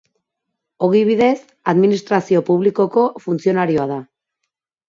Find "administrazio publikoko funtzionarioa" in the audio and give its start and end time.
1.73-3.87